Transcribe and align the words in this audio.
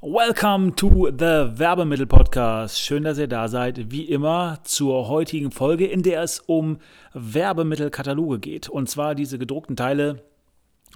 Welcome 0.00 0.76
to 0.76 1.10
the 1.10 1.58
Werbemittel 1.58 2.06
Podcast. 2.06 2.78
Schön, 2.78 3.02
dass 3.02 3.18
ihr 3.18 3.26
da 3.26 3.48
seid. 3.48 3.90
Wie 3.90 4.04
immer 4.04 4.60
zur 4.62 5.08
heutigen 5.08 5.50
Folge, 5.50 5.86
in 5.86 6.04
der 6.04 6.22
es 6.22 6.38
um 6.38 6.78
Werbemittelkataloge 7.14 8.38
geht. 8.38 8.68
Und 8.68 8.88
zwar 8.88 9.16
diese 9.16 9.40
gedruckten 9.40 9.74
Teile, 9.74 10.22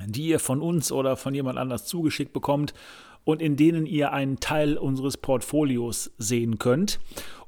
die 0.07 0.29
ihr 0.29 0.39
von 0.39 0.63
uns 0.63 0.93
oder 0.93 1.17
von 1.17 1.35
jemand 1.35 1.59
anders 1.59 1.85
zugeschickt 1.87 2.33
bekommt 2.33 2.75
und 3.25 3.43
in 3.43 3.57
denen 3.57 3.87
ihr 3.87 4.13
einen 4.13 4.39
Teil 4.39 4.79
unseres 4.79 5.17
Portfolios 5.17 6.13
sehen 6.19 6.61
könnt. 6.61 7.01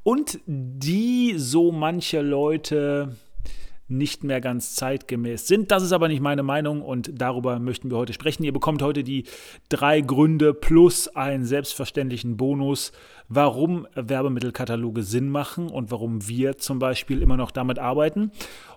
Und 0.02 0.41
die 0.46 1.34
so 1.36 1.71
manche 1.71 2.21
Leute 2.21 3.14
nicht 3.87 4.25
mehr 4.25 4.41
ganz 4.41 4.75
zeitgemäß 4.75 5.46
sind. 5.46 5.71
Das 5.71 5.82
ist 5.82 5.93
aber 5.93 6.09
nicht 6.09 6.21
meine 6.21 6.43
Meinung 6.43 6.80
und 6.83 7.11
darüber 7.21 7.59
möchten 7.59 7.91
wir 7.91 7.98
heute 7.98 8.12
sprechen. 8.12 8.45
Ihr 8.45 8.53
bekommt 8.53 8.83
heute 8.83 9.05
die 9.05 9.25
drei 9.69 10.01
Gründe 10.01 10.55
plus 10.55 11.09
einen 11.09 11.45
selbstverständlichen 11.45 12.37
Bonus, 12.37 12.93
warum 13.28 13.87
Werbemittelkataloge 13.95 15.02
Sinn 15.02 15.28
machen 15.28 15.69
und 15.69 15.91
warum 15.91 16.27
wir 16.27 16.56
zum 16.56 16.78
Beispiel 16.78 17.20
immer 17.20 17.37
noch 17.37 17.51
damit 17.51 17.78
arbeiten. 17.78 18.33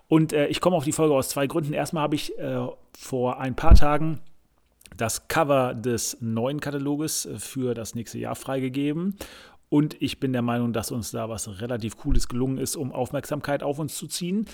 Und 0.07 0.33
äh, 0.33 0.47
ich 0.47 0.61
komme 0.61 0.75
auf 0.75 0.85
die 0.85 0.91
Folge 0.91 1.13
aus 1.13 1.29
zwei 1.29 1.47
Gründen. 1.47 1.73
Erstmal 1.73 2.03
habe 2.03 2.15
ich 2.15 2.37
äh, 2.37 2.67
vor 2.97 3.39
ein 3.39 3.55
paar 3.55 3.75
Tagen 3.75 4.19
das 4.95 5.27
Cover 5.27 5.73
des 5.73 6.17
neuen 6.21 6.59
Kataloges 6.59 7.25
äh, 7.25 7.39
für 7.39 7.73
das 7.73 7.95
nächste 7.95 8.19
Jahr 8.19 8.35
freigegeben. 8.35 9.17
Und 9.69 10.01
ich 10.01 10.19
bin 10.19 10.31
der 10.31 10.41
Meinung, 10.41 10.71
dass 10.71 10.91
uns 10.91 11.11
da 11.11 11.27
was 11.27 11.59
relativ 11.59 11.97
Cooles 11.97 12.29
gelungen 12.29 12.57
ist, 12.57 12.77
um 12.77 12.93
Aufmerksamkeit 12.93 13.63
auf 13.63 13.79
uns 13.79 13.97
zu 13.97 14.07
ziehen. 14.07 14.45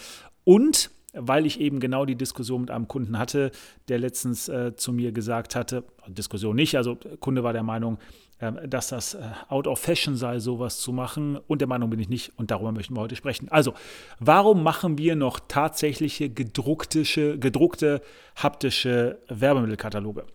Und 0.44 0.92
weil 1.14 1.46
ich 1.46 1.60
eben 1.60 1.80
genau 1.80 2.06
die 2.06 2.16
Diskussion 2.16 2.62
mit 2.62 2.72
einem 2.72 2.88
Kunden 2.88 3.18
hatte, 3.20 3.52
der 3.88 4.00
letztens 4.00 4.50
äh, 4.50 4.76
zu 4.76 4.92
mir 4.92 5.12
gesagt 5.12 5.56
hatte, 5.56 5.84
Diskussion 6.08 6.56
nicht, 6.56 6.76
also 6.76 6.98
Kunde 7.20 7.44
war 7.44 7.54
der 7.54 7.64
Meinung, 7.64 8.00
äh, 8.40 8.68
dass 8.68 8.88
das 8.88 9.14
äh, 9.14 9.22
out 9.50 9.68
of 9.68 9.80
fashion 9.80 10.16
sei, 10.16 10.40
sowas 10.40 10.80
zu 10.80 10.92
machen. 10.92 11.38
Und 11.38 11.62
der 11.62 11.68
Meinung 11.68 11.90
bin 11.90 12.00
ich 12.00 12.10
nicht 12.10 12.34
und 12.38 12.52
darüber 12.52 12.72
möchten 12.72 12.96
wir 12.96 13.02
heute 13.02 13.16
sprechen. 13.16 13.48
Also, 13.50 13.74
warum 14.20 14.64
machen 14.64 14.98
wir 14.98 15.16
noch 15.16 15.40
tatsächliche 15.48 16.30
gedruckte, 16.30 17.04
gedruckte 17.38 18.02
haptische 18.36 19.20
Werbemittelkataloge? 19.30 20.26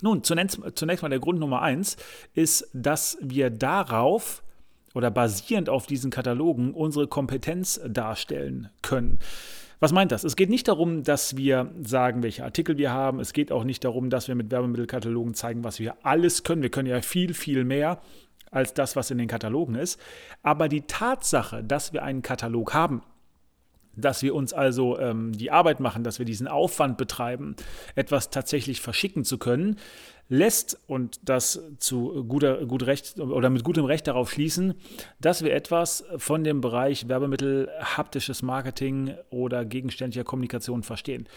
Nun, 0.00 0.24
zunächst, 0.24 0.60
zunächst 0.74 1.02
mal 1.02 1.10
der 1.10 1.20
Grund 1.20 1.38
Nummer 1.38 1.60
eins 1.60 1.96
ist, 2.34 2.68
dass 2.72 3.18
wir 3.20 3.50
darauf 3.50 4.42
oder 4.94 5.10
basierend 5.10 5.68
auf 5.68 5.86
diesen 5.86 6.10
Katalogen 6.10 6.72
unsere 6.72 7.06
Kompetenz 7.06 7.80
darstellen 7.86 8.68
können. 8.82 9.18
Was 9.80 9.92
meint 9.92 10.12
das? 10.12 10.22
Es 10.22 10.36
geht 10.36 10.48
nicht 10.48 10.68
darum, 10.68 11.02
dass 11.02 11.36
wir 11.36 11.72
sagen, 11.82 12.22
welche 12.22 12.44
Artikel 12.44 12.78
wir 12.78 12.92
haben. 12.92 13.18
Es 13.18 13.32
geht 13.32 13.50
auch 13.50 13.64
nicht 13.64 13.84
darum, 13.84 14.10
dass 14.10 14.28
wir 14.28 14.36
mit 14.36 14.52
Werbemittelkatalogen 14.52 15.34
zeigen, 15.34 15.64
was 15.64 15.80
wir 15.80 15.96
alles 16.04 16.44
können. 16.44 16.62
Wir 16.62 16.70
können 16.70 16.88
ja 16.88 17.00
viel, 17.02 17.34
viel 17.34 17.64
mehr 17.64 18.00
als 18.52 18.74
das, 18.74 18.94
was 18.94 19.10
in 19.10 19.18
den 19.18 19.26
Katalogen 19.26 19.74
ist. 19.74 19.98
Aber 20.44 20.68
die 20.68 20.82
Tatsache, 20.82 21.64
dass 21.64 21.92
wir 21.92 22.04
einen 22.04 22.22
Katalog 22.22 22.74
haben, 22.74 23.02
dass 23.96 24.22
wir 24.22 24.34
uns 24.34 24.52
also 24.52 24.98
ähm, 24.98 25.32
die 25.32 25.50
Arbeit 25.50 25.80
machen, 25.80 26.04
dass 26.04 26.18
wir 26.18 26.26
diesen 26.26 26.48
Aufwand 26.48 26.96
betreiben, 26.96 27.56
etwas 27.94 28.30
tatsächlich 28.30 28.80
verschicken 28.80 29.24
zu 29.24 29.38
können, 29.38 29.76
lässt 30.28 30.78
und 30.86 31.20
das 31.24 31.60
zu 31.78 32.24
guter, 32.24 32.64
gut 32.64 32.86
Recht 32.86 33.20
oder 33.20 33.50
mit 33.50 33.64
gutem 33.64 33.84
Recht 33.84 34.06
darauf 34.06 34.30
schließen, 34.30 34.74
dass 35.20 35.44
wir 35.44 35.52
etwas 35.52 36.04
von 36.16 36.42
dem 36.42 36.60
Bereich 36.60 37.08
Werbemittel, 37.08 37.68
haptisches 37.80 38.42
Marketing 38.42 39.14
oder 39.30 39.64
gegenständlicher 39.64 40.24
Kommunikation 40.24 40.82
verstehen. 40.82 41.28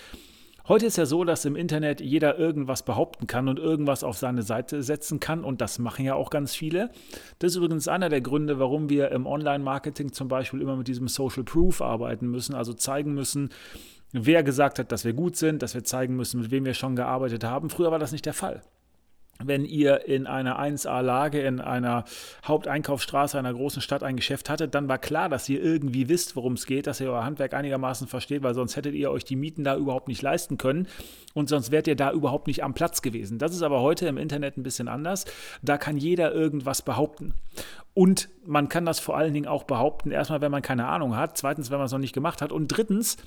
Heute 0.67 0.87
ist 0.87 0.97
ja 0.97 1.05
so, 1.05 1.23
dass 1.23 1.45
im 1.45 1.55
Internet 1.55 2.01
jeder 2.01 2.39
irgendwas 2.39 2.81
behaupten 2.81 3.27
kann 3.27 3.47
und 3.47 3.59
irgendwas 3.59 4.03
auf 4.03 4.17
seine 4.17 4.41
Seite 4.41 4.81
setzen 4.81 5.19
kann 5.19 5.43
und 5.43 5.61
das 5.61 5.77
machen 5.77 6.05
ja 6.05 6.15
auch 6.15 6.31
ganz 6.31 6.55
viele. 6.55 6.89
Das 7.37 7.51
ist 7.51 7.57
übrigens 7.57 7.87
einer 7.87 8.09
der 8.09 8.21
Gründe, 8.21 8.57
warum 8.57 8.89
wir 8.89 9.11
im 9.11 9.27
Online-Marketing 9.27 10.11
zum 10.11 10.27
Beispiel 10.27 10.61
immer 10.61 10.75
mit 10.75 10.87
diesem 10.87 11.07
Social 11.07 11.43
Proof 11.43 11.83
arbeiten 11.83 12.31
müssen, 12.31 12.55
also 12.55 12.73
zeigen 12.73 13.13
müssen, 13.13 13.49
wer 14.11 14.41
gesagt 14.41 14.79
hat, 14.79 14.91
dass 14.91 15.05
wir 15.05 15.13
gut 15.13 15.35
sind, 15.35 15.61
dass 15.61 15.75
wir 15.75 15.83
zeigen 15.83 16.15
müssen, 16.15 16.41
mit 16.41 16.49
wem 16.49 16.65
wir 16.65 16.73
schon 16.73 16.95
gearbeitet 16.95 17.43
haben. 17.43 17.69
Früher 17.69 17.91
war 17.91 17.99
das 17.99 18.11
nicht 18.11 18.25
der 18.25 18.33
Fall 18.33 18.63
wenn 19.43 19.65
ihr 19.65 20.05
in 20.05 20.27
einer 20.27 20.59
1A-Lage 20.59 21.41
in 21.41 21.59
einer 21.59 22.05
Haupteinkaufsstraße 22.45 23.37
einer 23.37 23.53
großen 23.53 23.81
Stadt 23.81 24.03
ein 24.03 24.15
Geschäft 24.15 24.49
hattet, 24.49 24.73
dann 24.73 24.87
war 24.87 24.97
klar, 24.97 25.27
dass 25.27 25.49
ihr 25.49 25.61
irgendwie 25.61 26.07
wisst, 26.07 26.35
worum 26.35 26.53
es 26.53 26.65
geht, 26.65 26.87
dass 26.87 27.01
ihr 27.01 27.11
euer 27.11 27.25
Handwerk 27.25 27.53
einigermaßen 27.53 28.07
versteht, 28.07 28.43
weil 28.43 28.53
sonst 28.53 28.75
hättet 28.75 28.95
ihr 28.95 29.11
euch 29.11 29.25
die 29.25 29.35
Mieten 29.35 29.63
da 29.63 29.75
überhaupt 29.75 30.07
nicht 30.07 30.21
leisten 30.21 30.57
können 30.57 30.87
und 31.33 31.49
sonst 31.49 31.71
wärt 31.71 31.87
ihr 31.87 31.95
da 31.95 32.11
überhaupt 32.11 32.47
nicht 32.47 32.63
am 32.63 32.73
Platz 32.73 33.01
gewesen. 33.01 33.37
Das 33.37 33.53
ist 33.53 33.61
aber 33.61 33.81
heute 33.81 34.07
im 34.07 34.17
Internet 34.17 34.57
ein 34.57 34.63
bisschen 34.63 34.87
anders. 34.87 35.25
Da 35.61 35.77
kann 35.77 35.97
jeder 35.97 36.33
irgendwas 36.33 36.81
behaupten. 36.81 37.33
Und 37.93 38.29
man 38.45 38.69
kann 38.69 38.85
das 38.85 38.99
vor 38.99 39.17
allen 39.17 39.33
Dingen 39.33 39.47
auch 39.47 39.63
behaupten, 39.63 40.11
erstmal, 40.11 40.41
wenn 40.41 40.51
man 40.51 40.61
keine 40.61 40.87
Ahnung 40.87 41.15
hat, 41.15 41.37
zweitens, 41.37 41.71
wenn 41.71 41.77
man 41.77 41.85
es 41.85 41.91
noch 41.91 41.99
nicht 41.99 42.13
gemacht 42.13 42.41
hat 42.41 42.51
und 42.51 42.67
drittens, 42.67 43.17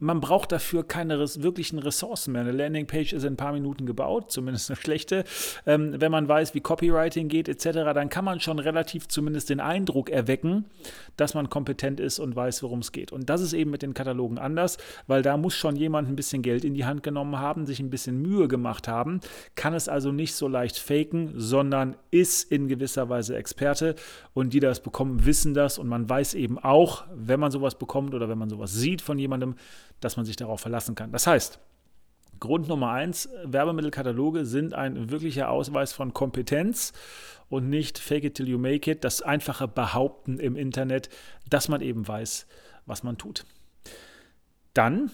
man 0.00 0.20
braucht 0.20 0.52
dafür 0.52 0.86
keine 0.86 1.18
wirklichen 1.18 1.78
Ressourcen 1.78 2.32
mehr. 2.32 2.42
Eine 2.42 2.52
Landingpage 2.52 3.12
ist 3.12 3.24
in 3.24 3.34
ein 3.34 3.36
paar 3.36 3.52
Minuten 3.52 3.86
gebaut, 3.86 4.30
zumindest 4.30 4.70
eine 4.70 4.76
schlechte. 4.76 5.24
Ähm, 5.66 5.94
wenn 5.98 6.12
man 6.12 6.28
weiß, 6.28 6.54
wie 6.54 6.60
Copywriting 6.60 7.28
geht 7.28 7.48
etc., 7.48 7.92
dann 7.94 8.08
kann 8.08 8.24
man 8.24 8.40
schon 8.40 8.58
relativ 8.58 9.08
zumindest 9.08 9.50
den 9.50 9.60
Eindruck 9.60 10.10
erwecken, 10.10 10.64
dass 11.16 11.34
man 11.34 11.50
kompetent 11.50 12.00
ist 12.00 12.18
und 12.18 12.36
weiß, 12.36 12.62
worum 12.62 12.80
es 12.80 12.92
geht. 12.92 13.12
Und 13.12 13.28
das 13.28 13.40
ist 13.40 13.52
eben 13.52 13.70
mit 13.70 13.82
den 13.82 13.94
Katalogen 13.94 14.38
anders, 14.38 14.78
weil 15.06 15.22
da 15.22 15.36
muss 15.36 15.54
schon 15.54 15.76
jemand 15.76 16.08
ein 16.08 16.16
bisschen 16.16 16.42
Geld 16.42 16.64
in 16.64 16.74
die 16.74 16.84
Hand 16.84 17.02
genommen 17.02 17.38
haben, 17.38 17.66
sich 17.66 17.80
ein 17.80 17.90
bisschen 17.90 18.20
Mühe 18.20 18.48
gemacht 18.48 18.88
haben, 18.88 19.20
kann 19.54 19.74
es 19.74 19.88
also 19.88 20.12
nicht 20.12 20.34
so 20.34 20.48
leicht 20.48 20.78
faken, 20.78 21.32
sondern 21.36 21.96
ist 22.10 22.50
in 22.50 22.68
gewisser 22.68 23.08
Weise 23.08 23.36
Experte 23.36 23.94
und 24.34 24.52
die 24.52 24.60
das 24.60 24.80
bekommen, 24.80 25.26
wissen 25.26 25.54
das 25.54 25.78
und 25.78 25.88
man 25.88 26.08
weiß 26.08 26.34
eben 26.34 26.58
auch, 26.58 27.04
wenn 27.14 27.40
man 27.40 27.50
sowas 27.50 27.76
bekommt 27.76 28.14
oder 28.14 28.28
wenn 28.28 28.38
man 28.38 28.50
sowas 28.50 28.72
sieht 28.72 29.02
von 29.02 29.18
jemandem, 29.18 29.56
dass 30.00 30.16
man 30.16 30.26
sich 30.26 30.36
darauf 30.36 30.60
verlassen 30.60 30.94
kann. 30.94 31.12
Das 31.12 31.26
heißt, 31.26 31.58
Grund 32.40 32.68
Nummer 32.68 32.92
eins, 32.92 33.28
Werbemittelkataloge 33.44 34.44
sind 34.44 34.74
ein 34.74 35.10
wirklicher 35.10 35.50
Ausweis 35.50 35.92
von 35.92 36.14
Kompetenz 36.14 36.92
und 37.48 37.68
nicht 37.68 37.98
fake 37.98 38.24
it 38.24 38.34
till 38.34 38.48
you 38.48 38.58
make 38.58 38.90
it, 38.90 39.02
das 39.02 39.22
einfache 39.22 39.66
Behaupten 39.66 40.38
im 40.38 40.54
Internet, 40.54 41.08
dass 41.50 41.68
man 41.68 41.80
eben 41.80 42.06
weiß, 42.06 42.46
was 42.86 43.02
man 43.02 43.18
tut. 43.18 43.44
Dann, 44.72 45.10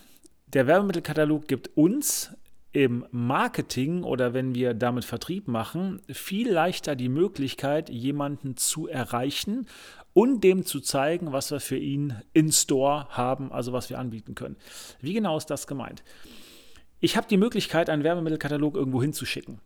der 0.48 0.66
Werbemittelkatalog 0.66 1.48
gibt 1.48 1.76
uns 1.76 2.36
im 2.72 3.06
Marketing 3.12 4.02
oder 4.02 4.34
wenn 4.34 4.54
wir 4.54 4.74
damit 4.74 5.04
Vertrieb 5.04 5.46
machen, 5.46 6.02
viel 6.10 6.50
leichter 6.50 6.96
die 6.96 7.08
Möglichkeit, 7.08 7.88
jemanden 7.88 8.56
zu 8.56 8.88
erreichen 8.88 9.66
und 10.14 10.42
dem 10.42 10.64
zu 10.64 10.80
zeigen, 10.80 11.32
was 11.32 11.50
wir 11.50 11.60
für 11.60 11.76
ihn 11.76 12.14
in 12.32 12.50
Store 12.50 13.08
haben, 13.10 13.52
also 13.52 13.72
was 13.72 13.90
wir 13.90 13.98
anbieten 13.98 14.34
können. 14.34 14.56
Wie 15.00 15.12
genau 15.12 15.36
ist 15.36 15.50
das 15.50 15.66
gemeint? 15.66 16.02
Ich 17.00 17.18
habe 17.18 17.26
die 17.28 17.36
Möglichkeit, 17.36 17.90
einen 17.90 18.04
Werbemittelkatalog 18.04 18.76
irgendwo 18.76 19.02
hinzuschicken. 19.02 19.60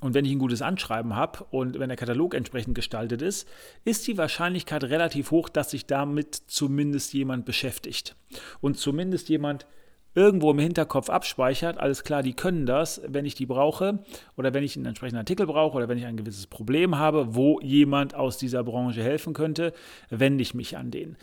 Und 0.00 0.12
wenn 0.12 0.26
ich 0.26 0.32
ein 0.32 0.38
gutes 0.38 0.60
Anschreiben 0.60 1.16
habe 1.16 1.44
und 1.50 1.78
wenn 1.78 1.88
der 1.88 1.96
Katalog 1.96 2.34
entsprechend 2.34 2.74
gestaltet 2.74 3.22
ist, 3.22 3.48
ist 3.84 4.06
die 4.06 4.18
Wahrscheinlichkeit 4.18 4.84
relativ 4.84 5.30
hoch, 5.30 5.48
dass 5.48 5.70
sich 5.70 5.86
damit 5.86 6.34
zumindest 6.34 7.14
jemand 7.14 7.46
beschäftigt. 7.46 8.14
Und 8.60 8.78
zumindest 8.78 9.30
jemand 9.30 9.66
irgendwo 10.14 10.50
im 10.52 10.58
Hinterkopf 10.58 11.10
abspeichert, 11.10 11.78
alles 11.78 12.04
klar, 12.04 12.22
die 12.22 12.34
können 12.34 12.66
das, 12.66 13.00
wenn 13.06 13.24
ich 13.24 13.34
die 13.34 13.46
brauche 13.46 13.98
oder 14.36 14.54
wenn 14.54 14.62
ich 14.62 14.76
einen 14.76 14.86
entsprechenden 14.86 15.18
Artikel 15.18 15.46
brauche 15.46 15.76
oder 15.76 15.88
wenn 15.88 15.98
ich 15.98 16.06
ein 16.06 16.16
gewisses 16.16 16.46
Problem 16.46 16.96
habe, 16.96 17.34
wo 17.34 17.60
jemand 17.60 18.14
aus 18.14 18.38
dieser 18.38 18.62
Branche 18.62 19.02
helfen 19.02 19.34
könnte, 19.34 19.72
wende 20.10 20.42
ich 20.42 20.54
mich 20.54 20.76
an 20.76 20.90
den. 20.90 21.16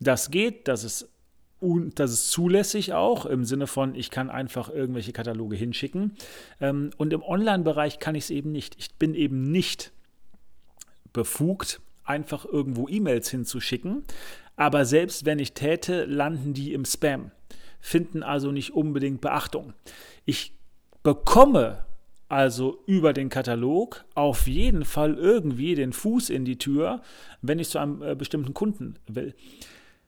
Das 0.00 0.30
geht, 0.30 0.68
das 0.68 0.84
ist, 0.84 1.08
das 1.60 2.12
ist 2.12 2.30
zulässig 2.30 2.94
auch 2.94 3.26
im 3.26 3.44
Sinne 3.44 3.66
von, 3.66 3.94
ich 3.94 4.10
kann 4.10 4.30
einfach 4.30 4.70
irgendwelche 4.70 5.12
Kataloge 5.12 5.56
hinschicken. 5.56 6.16
Ähm, 6.60 6.90
und 6.96 7.12
im 7.12 7.22
Online-Bereich 7.22 7.98
kann 7.98 8.14
ich 8.14 8.24
es 8.24 8.30
eben 8.30 8.52
nicht. 8.52 8.76
Ich 8.78 8.94
bin 8.94 9.14
eben 9.14 9.50
nicht 9.50 9.92
befugt, 11.12 11.80
einfach 12.04 12.44
irgendwo 12.44 12.88
E-Mails 12.88 13.30
hinzuschicken. 13.30 14.04
Aber 14.56 14.84
selbst 14.84 15.24
wenn 15.24 15.38
ich 15.38 15.52
täte, 15.52 16.04
landen 16.04 16.54
die 16.54 16.72
im 16.72 16.84
Spam 16.84 17.30
finden 17.84 18.22
also 18.22 18.50
nicht 18.50 18.72
unbedingt 18.72 19.20
Beachtung. 19.20 19.74
Ich 20.24 20.54
bekomme 21.02 21.84
also 22.30 22.82
über 22.86 23.12
den 23.12 23.28
Katalog 23.28 24.06
auf 24.14 24.46
jeden 24.46 24.86
Fall 24.86 25.14
irgendwie 25.14 25.74
den 25.74 25.92
Fuß 25.92 26.30
in 26.30 26.46
die 26.46 26.56
Tür, 26.56 27.02
wenn 27.42 27.58
ich 27.58 27.68
zu 27.68 27.78
einem 27.78 28.00
äh, 28.00 28.14
bestimmten 28.14 28.54
Kunden 28.54 28.98
will. 29.06 29.34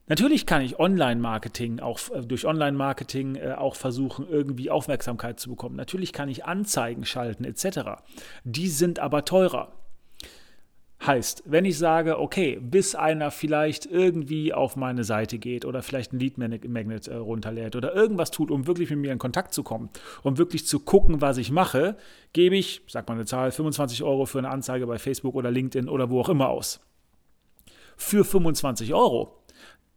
Natürlich 0.07 0.47
kann 0.47 0.63
ich 0.63 0.79
Online-Marketing 0.79 1.81
auch 1.81 1.99
äh, 2.15 2.23
durch 2.23 2.47
Online-Marketing 2.47 3.37
äh, 3.37 3.53
auch 3.53 3.75
versuchen, 3.75 4.27
irgendwie 4.27 4.71
Aufmerksamkeit 4.71 5.39
zu 5.39 5.51
bekommen. 5.51 5.77
Natürlich 5.77 6.15
kann 6.15 6.31
ich 6.31 6.47
Anzeigen 6.47 7.05
schalten 7.05 7.45
etc. 7.45 8.01
Die 8.45 8.69
sind 8.69 9.01
aber 9.01 9.27
teurer. 9.27 9.73
Heißt, 11.07 11.45
wenn 11.47 11.65
ich 11.65 11.79
sage, 11.79 12.19
okay, 12.19 12.59
bis 12.61 12.97
einer 12.97 13.31
vielleicht 13.31 13.87
irgendwie 13.87 14.53
auf 14.53 14.75
meine 14.75 15.05
Seite 15.05 15.39
geht 15.39 15.65
oder 15.65 15.83
vielleicht 15.83 16.13
ein 16.13 16.19
Lead 16.19 16.37
Magnet 16.37 17.07
äh, 17.07 17.15
runterlädt 17.15 17.77
oder 17.77 17.95
irgendwas 17.95 18.33
tut, 18.33 18.51
um 18.51 18.67
wirklich 18.67 18.91
mit 18.91 18.99
mir 18.99 19.13
in 19.13 19.19
Kontakt 19.19 19.55
zu 19.55 19.63
kommen, 19.63 19.89
um 20.25 20.37
wirklich 20.37 20.67
zu 20.67 20.81
gucken, 20.81 21.21
was 21.21 21.37
ich 21.39 21.53
mache, 21.53 21.97
gebe 22.33 22.57
ich, 22.57 22.83
sag 22.89 23.07
mal 23.09 23.15
eine 23.15 23.25
Zahl, 23.25 23.53
25 23.53 24.03
Euro 24.03 24.27
für 24.27 24.39
eine 24.39 24.49
Anzeige 24.49 24.87
bei 24.87 24.99
Facebook 24.99 25.37
oder 25.37 25.51
LinkedIn 25.51 25.89
oder 25.89 26.11
wo 26.11 26.21
auch 26.21 26.29
immer 26.29 26.49
aus. 26.49 26.81
Für 27.97 28.25
25 28.25 28.93
Euro 28.93 29.45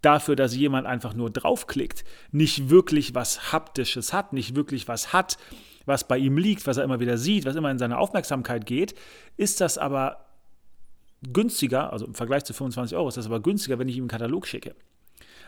dafür, 0.02 0.36
dass 0.36 0.56
jemand 0.56 0.86
einfach 0.86 1.16
nur 1.16 1.32
draufklickt, 1.32 2.04
nicht 2.32 2.70
wirklich 2.70 3.16
was 3.16 3.52
Haptisches 3.52 4.14
hat, 4.14 4.32
nicht 4.32 4.56
wirklich 4.56 4.88
was 4.88 5.12
hat, 5.12 5.38
was 5.86 6.08
bei 6.08 6.20
ihm 6.20 6.38
liegt, 6.38 6.68
was 6.68 6.78
er 6.78 6.84
immer 6.84 7.00
wieder 7.00 7.18
sieht, 7.18 7.46
was 7.46 7.56
immer 7.56 7.72
in 7.72 7.80
seine 7.80 7.98
Aufmerksamkeit 7.98 8.68
geht, 8.68 8.94
ist 9.38 9.60
das 9.60 9.80
aber 9.80 10.29
günstiger, 11.22 11.92
also 11.92 12.06
im 12.06 12.16
Vergleich 12.16 12.46
zu 12.46 12.54
25 12.54 12.96
Euro 12.98 13.10
ist 13.10 13.18
das 13.18 13.26
aber 13.26 13.40
günstiger, 13.40 13.80
wenn 13.80 13.88
ich 13.88 13.98
ihm 13.98 14.04
einen 14.04 14.10
Katalog 14.10 14.48
schicke. 14.48 14.76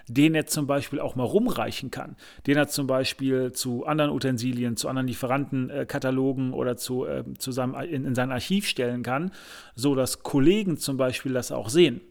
Den 0.07 0.33
er 0.33 0.47
zum 0.47 0.65
Beispiel 0.65 1.00
auch 1.00 1.15
mal 1.15 1.23
rumreichen 1.23 1.91
kann. 1.91 2.15
Den 2.47 2.57
er 2.57 2.68
zum 2.68 2.88
Beispiel 2.88 3.51
zu 3.51 3.85
anderen 3.85 4.12
Utensilien, 4.12 4.75
zu 4.75 4.89
anderen 4.89 5.07
Lieferantenkatalogen 5.07 6.51
äh, 6.51 6.56
oder 6.56 6.75
zu, 6.75 7.06
äh, 7.06 7.23
zu 7.38 7.51
seinem, 7.51 7.75
in, 7.75 8.06
in, 8.06 8.15
sein 8.15 8.31
Archiv 8.31 8.68
stellen 8.68 9.03
kann, 9.03 9.31
so 9.75 9.94
dass 9.94 10.23
Kollegen 10.23 10.77
zum 10.77 10.97
Beispiel 10.97 11.33
das 11.33 11.51
auch 11.51 11.69
sehen. 11.69 12.01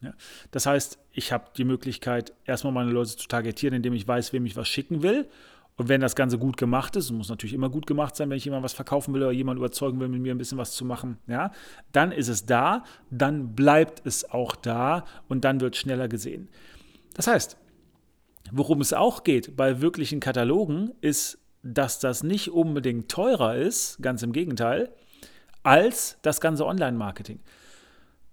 Ja. 0.00 0.14
Das 0.50 0.64
heißt, 0.64 0.98
ich 1.12 1.30
habe 1.30 1.50
die 1.58 1.64
Möglichkeit, 1.64 2.32
erstmal 2.46 2.72
meine 2.72 2.90
Leute 2.90 3.16
zu 3.16 3.28
targetieren, 3.28 3.74
indem 3.74 3.92
ich 3.92 4.08
weiß, 4.08 4.32
wem 4.32 4.46
ich 4.46 4.56
was 4.56 4.68
schicken 4.68 5.02
will 5.02 5.28
und 5.80 5.88
wenn 5.88 6.02
das 6.02 6.14
Ganze 6.14 6.36
gut 6.36 6.58
gemacht 6.58 6.94
ist, 6.96 7.10
muss 7.10 7.30
natürlich 7.30 7.54
immer 7.54 7.70
gut 7.70 7.86
gemacht 7.86 8.14
sein, 8.14 8.28
wenn 8.28 8.36
ich 8.36 8.44
jemand 8.44 8.62
was 8.62 8.74
verkaufen 8.74 9.14
will 9.14 9.22
oder 9.22 9.32
jemand 9.32 9.56
überzeugen 9.56 9.98
will, 9.98 10.08
mit 10.08 10.20
mir 10.20 10.34
ein 10.34 10.36
bisschen 10.36 10.58
was 10.58 10.72
zu 10.72 10.84
machen, 10.84 11.16
ja, 11.26 11.52
dann 11.92 12.12
ist 12.12 12.28
es 12.28 12.44
da, 12.44 12.84
dann 13.10 13.54
bleibt 13.54 14.02
es 14.04 14.30
auch 14.30 14.56
da 14.56 15.06
und 15.30 15.42
dann 15.42 15.62
wird 15.62 15.76
schneller 15.76 16.06
gesehen. 16.06 16.50
Das 17.14 17.28
heißt, 17.28 17.56
worum 18.52 18.82
es 18.82 18.92
auch 18.92 19.24
geht 19.24 19.56
bei 19.56 19.80
wirklichen 19.80 20.20
Katalogen, 20.20 20.92
ist, 21.00 21.38
dass 21.62 21.98
das 21.98 22.22
nicht 22.22 22.50
unbedingt 22.50 23.10
teurer 23.10 23.56
ist, 23.56 24.02
ganz 24.02 24.22
im 24.22 24.32
Gegenteil, 24.32 24.92
als 25.62 26.18
das 26.20 26.42
ganze 26.42 26.66
Online-Marketing. 26.66 27.40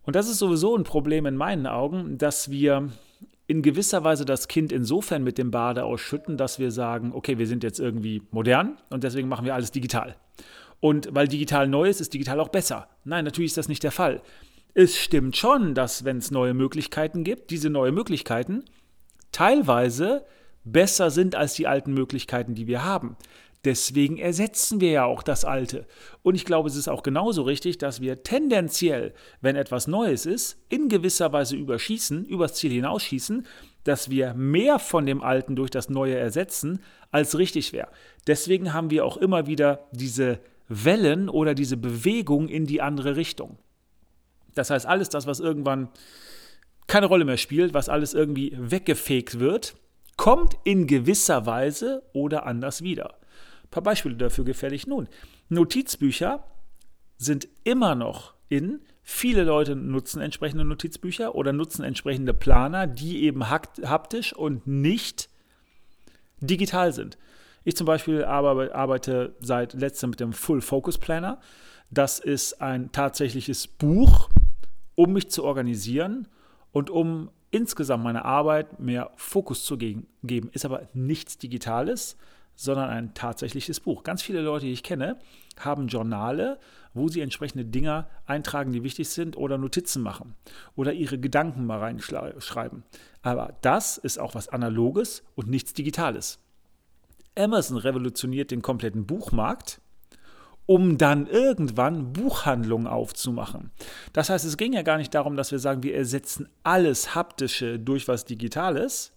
Und 0.03 0.17
das 0.17 0.27
ist 0.27 0.39
sowieso 0.39 0.75
ein 0.75 0.83
Problem 0.83 1.25
in 1.25 1.37
meinen 1.37 1.65
Augen, 1.65 2.17
dass 2.17 2.51
wir 2.51 2.89
in 3.47 3.61
gewisser 3.61 4.03
Weise 4.03 4.25
das 4.25 4.49
Kind 4.49 4.71
insofern 4.71 5.23
mit 5.23 5.37
dem 5.37 5.51
Bade 5.51 5.85
ausschütten, 5.85 6.37
dass 6.37 6.59
wir 6.59 6.71
sagen, 6.71 7.13
okay, 7.13 7.37
wir 7.37 7.47
sind 7.47 7.63
jetzt 7.63 7.79
irgendwie 7.79 8.21
modern 8.31 8.77
und 8.89 9.03
deswegen 9.03 9.29
machen 9.29 9.45
wir 9.45 9.55
alles 9.55 9.71
digital. 9.71 10.15
Und 10.79 11.09
weil 11.11 11.27
digital 11.27 11.67
neu 11.67 11.89
ist, 11.89 12.01
ist 12.01 12.13
digital 12.13 12.39
auch 12.39 12.49
besser. 12.49 12.89
Nein, 13.03 13.25
natürlich 13.25 13.51
ist 13.51 13.57
das 13.57 13.69
nicht 13.69 13.83
der 13.83 13.91
Fall. 13.91 14.21
Es 14.73 14.97
stimmt 14.97 15.37
schon, 15.37 15.73
dass 15.73 16.03
wenn 16.03 16.17
es 16.17 16.29
neue 16.29 16.53
Möglichkeiten 16.53 17.23
gibt, 17.23 17.49
diese 17.49 17.69
neuen 17.69 17.95
Möglichkeiten 17.95 18.63
teilweise 19.31 20.25
besser 20.63 21.09
sind 21.09 21.35
als 21.35 21.53
die 21.53 21.67
alten 21.67 21.93
Möglichkeiten, 21.93 22.53
die 22.53 22.67
wir 22.67 22.83
haben. 22.83 23.15
Deswegen 23.67 24.15
ersetzen 24.17 24.79
wir 24.79 24.91
ja 24.91 25.03
auch 25.03 25.21
das 25.21 25.43
Alte. 25.43 25.85
Und 26.23 26.35
ich 26.35 26.45
glaube, 26.45 26.69
es 26.69 26.77
ist 26.77 26.87
auch 26.87 27.03
genauso 27.03 27.41
richtig, 27.41 27.77
dass 27.77 27.99
wir 27.99 28.23
tendenziell, 28.23 29.13
wenn 29.41 29.57
etwas 29.57 29.87
Neues 29.87 30.25
ist, 30.25 30.57
in 30.69 30.87
gewisser 30.87 31.33
Weise 31.33 31.57
überschießen, 31.57 32.23
übers 32.23 32.53
Ziel 32.53 32.71
hinausschießen, 32.71 33.45
dass 33.83 34.09
wir 34.09 34.33
mehr 34.35 34.79
von 34.79 35.05
dem 35.05 35.21
Alten 35.21 35.57
durch 35.57 35.69
das 35.69 35.89
Neue 35.89 36.15
ersetzen, 36.15 36.79
als 37.11 37.37
richtig 37.37 37.73
wäre. 37.73 37.89
Deswegen 38.25 38.71
haben 38.71 38.89
wir 38.89 39.03
auch 39.03 39.17
immer 39.17 39.47
wieder 39.47 39.89
diese 39.91 40.39
Wellen 40.69 41.27
oder 41.27 41.53
diese 41.53 41.75
Bewegung 41.75 42.47
in 42.47 42.67
die 42.67 42.81
andere 42.81 43.17
Richtung. 43.17 43.57
Das 44.55 44.69
heißt, 44.69 44.85
alles 44.85 45.09
das, 45.09 45.27
was 45.27 45.41
irgendwann 45.41 45.89
keine 46.87 47.07
Rolle 47.07 47.25
mehr 47.25 47.35
spielt, 47.35 47.73
was 47.73 47.89
alles 47.89 48.13
irgendwie 48.13 48.55
weggefegt 48.57 49.41
wird, 49.41 49.75
kommt 50.15 50.57
in 50.63 50.87
gewisser 50.87 51.45
Weise 51.45 52.01
oder 52.13 52.45
anders 52.45 52.81
wieder. 52.81 53.15
Ein 53.67 53.71
paar 53.71 53.83
Beispiele 53.83 54.15
dafür 54.15 54.45
gefällig 54.45 54.87
nun. 54.87 55.07
Notizbücher 55.49 56.43
sind 57.17 57.47
immer 57.63 57.95
noch 57.95 58.33
in. 58.49 58.79
Viele 59.03 59.43
Leute 59.43 59.75
nutzen 59.75 60.21
entsprechende 60.21 60.65
Notizbücher 60.65 61.35
oder 61.35 61.53
nutzen 61.53 61.83
entsprechende 61.83 62.33
Planer, 62.33 62.87
die 62.87 63.23
eben 63.23 63.49
haptisch 63.49 64.33
und 64.33 64.67
nicht 64.67 65.29
digital 66.39 66.93
sind. 66.93 67.17
Ich 67.63 67.75
zum 67.75 67.85
Beispiel 67.85 68.23
arbeite 68.23 69.35
seit 69.39 69.73
letztem 69.73 70.11
mit 70.11 70.19
dem 70.19 70.33
Full 70.33 70.61
Focus 70.61 70.97
Planner. 70.97 71.39
Das 71.89 72.19
ist 72.19 72.61
ein 72.61 72.91
tatsächliches 72.91 73.67
Buch, 73.67 74.29
um 74.95 75.13
mich 75.13 75.29
zu 75.29 75.43
organisieren 75.43 76.27
und 76.71 76.89
um 76.89 77.29
insgesamt 77.51 78.03
meine 78.03 78.25
Arbeit 78.25 78.79
mehr 78.79 79.11
Fokus 79.15 79.63
zu 79.63 79.77
geben. 79.77 80.49
Ist 80.51 80.65
aber 80.65 80.87
nichts 80.93 81.37
Digitales, 81.37 82.17
sondern 82.57 82.89
ein 82.89 83.13
tatsächliches 83.13 83.79
Buch. 83.79 84.03
Ganz 84.03 84.21
viele 84.21 84.41
Leute, 84.41 84.65
die 84.65 84.73
ich 84.73 84.83
kenne, 84.83 85.17
haben 85.59 85.87
Journale, 85.87 86.59
wo 86.93 87.07
sie 87.07 87.21
entsprechende 87.21 87.63
Dinge 87.63 88.07
eintragen, 88.25 88.73
die 88.73 88.83
wichtig 88.83 89.07
sind, 89.09 89.37
oder 89.37 89.57
Notizen 89.57 90.01
machen 90.01 90.35
oder 90.75 90.91
ihre 90.91 91.19
Gedanken 91.19 91.65
mal 91.65 91.79
reinschreiben. 91.79 92.83
Aber 93.21 93.55
das 93.61 93.97
ist 93.97 94.19
auch 94.19 94.35
was 94.35 94.49
Analoges 94.49 95.23
und 95.35 95.49
nichts 95.49 95.73
Digitales. 95.73 96.39
Amazon 97.37 97.77
revolutioniert 97.77 98.49
den 98.49 98.63
kompletten 98.63 99.05
Buchmarkt, 99.05 99.79
um 100.65 100.97
dann 100.97 101.27
irgendwann 101.27 102.11
Buchhandlungen 102.11 102.87
aufzumachen. 102.87 103.71
Das 104.13 104.31
heißt, 104.31 104.43
es 104.43 104.57
ging 104.57 104.73
ja 104.73 104.81
gar 104.81 104.97
nicht 104.97 105.13
darum, 105.13 105.37
dass 105.37 105.51
wir 105.51 105.59
sagen, 105.59 105.83
wir 105.83 105.95
ersetzen 105.95 106.49
alles 106.63 107.13
Haptische 107.13 107.77
durch 107.79 108.07
was 108.07 108.25
Digitales, 108.25 109.13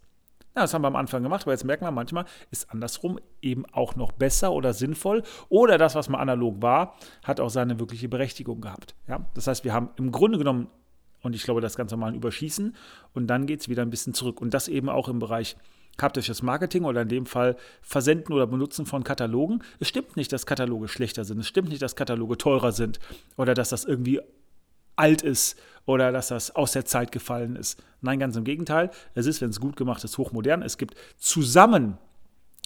ja, 0.56 0.62
das 0.62 0.74
haben 0.74 0.82
wir 0.82 0.88
am 0.88 0.96
Anfang 0.96 1.22
gemacht, 1.22 1.42
aber 1.42 1.52
jetzt 1.52 1.64
merken 1.64 1.84
wir 1.84 1.92
manchmal, 1.92 2.24
ist 2.50 2.70
andersrum 2.70 3.20
eben 3.40 3.64
auch 3.72 3.94
noch 3.94 4.10
besser 4.12 4.52
oder 4.52 4.72
sinnvoll. 4.72 5.22
Oder 5.48 5.78
das, 5.78 5.94
was 5.94 6.08
mal 6.08 6.18
analog 6.18 6.60
war, 6.60 6.96
hat 7.22 7.38
auch 7.38 7.50
seine 7.50 7.78
wirkliche 7.78 8.08
Berechtigung 8.08 8.60
gehabt. 8.60 8.94
Ja? 9.06 9.24
Das 9.34 9.46
heißt, 9.46 9.64
wir 9.64 9.72
haben 9.72 9.90
im 9.96 10.10
Grunde 10.10 10.38
genommen, 10.38 10.68
und 11.22 11.36
ich 11.36 11.44
glaube, 11.44 11.60
das 11.60 11.76
ganz 11.76 11.92
normal 11.92 12.14
Überschießen, 12.16 12.74
und 13.14 13.26
dann 13.28 13.46
geht 13.46 13.60
es 13.60 13.68
wieder 13.68 13.82
ein 13.82 13.90
bisschen 13.90 14.12
zurück. 14.12 14.40
Und 14.40 14.52
das 14.52 14.66
eben 14.66 14.88
auch 14.88 15.08
im 15.08 15.20
Bereich 15.20 15.56
haptisches 16.00 16.42
Marketing 16.42 16.84
oder 16.84 17.02
in 17.02 17.08
dem 17.08 17.26
Fall 17.26 17.56
Versenden 17.82 18.34
oder 18.34 18.46
Benutzen 18.46 18.86
von 18.86 19.04
Katalogen. 19.04 19.62
Es 19.78 19.88
stimmt 19.88 20.16
nicht, 20.16 20.32
dass 20.32 20.46
Kataloge 20.46 20.88
schlechter 20.88 21.24
sind. 21.24 21.38
Es 21.38 21.46
stimmt 21.46 21.68
nicht, 21.68 21.82
dass 21.82 21.94
Kataloge 21.94 22.38
teurer 22.38 22.72
sind 22.72 22.98
oder 23.36 23.54
dass 23.54 23.68
das 23.68 23.84
irgendwie 23.84 24.20
alt 24.96 25.22
ist 25.22 25.58
oder 25.90 26.12
dass 26.12 26.28
das 26.28 26.54
aus 26.54 26.72
der 26.72 26.84
Zeit 26.84 27.10
gefallen 27.10 27.56
ist. 27.56 27.82
Nein, 28.00 28.20
ganz 28.20 28.36
im 28.36 28.44
Gegenteil. 28.44 28.90
Es 29.14 29.26
ist, 29.26 29.40
wenn 29.40 29.50
es 29.50 29.58
gut 29.58 29.76
gemacht 29.76 30.04
ist, 30.04 30.18
hochmodern. 30.18 30.62
Es 30.62 30.78
gibt 30.78 30.94
zusammen 31.18 31.98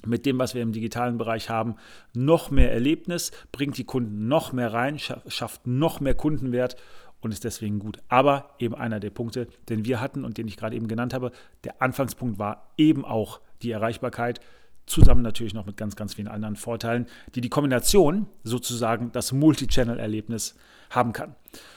mit 0.05 0.26
dem, 0.26 0.38
was 0.38 0.55
wir 0.55 0.61
im 0.61 0.73
digitalen 0.73 1.17
Bereich 1.17 1.49
haben, 1.49 1.76
noch 2.12 2.50
mehr 2.50 2.71
Erlebnis, 2.71 3.32
bringt 3.50 3.79
die 3.79 3.85
Kunden 3.85 4.29
noch 4.29 4.53
mehr 4.53 4.75
rein, 4.75 4.99
schafft 4.99 5.67
noch 5.67 6.00
mehr 6.00 6.15
Kundenwert 6.15 6.76
und 7.23 7.33
ist 7.33 7.45
deswegen 7.45 7.78
gut. 7.78 8.02
Aber 8.09 8.50
eben 8.59 8.75
einer 8.75 9.00
der 9.00 9.09
Punkte, 9.09 9.49
den 9.71 9.87
wir 9.87 10.02
hatten 10.02 10.26
und 10.26 10.37
den 10.37 10.47
ich 10.47 10.59
gerade 10.59 10.76
eben 10.76 10.88
genannt 10.88 11.14
habe, 11.14 11.33
der 11.64 11.81
Anfangspunkt 11.81 12.38
war 12.38 12.75
eben 12.76 13.07
auch 13.07 13.40
die 13.62 13.71
Erreichbarkeit, 13.71 14.40
zusammen 14.85 15.23
natürlich 15.23 15.54
noch 15.54 15.64
mit 15.64 15.78
ganz, 15.78 15.97
ganz 15.97 16.12
vielen 16.12 16.28
anderen 16.28 16.57
Vorteilen, 16.57 17.07
die 17.35 17.40
die 17.40 17.49
Kombination 17.49 18.26
sozusagen 18.43 19.12
das 19.12 19.33
Multi-Channel-Erlebnis 19.33 20.57
haben 20.90 21.14
kann. 21.14 21.35